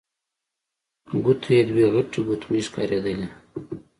ګوتو 1.23 1.49
يې 1.55 1.61
دوې 1.69 1.85
غټې 1.93 2.19
ګوتمۍ 2.27 2.61
ښکارېدلې. 2.67 3.27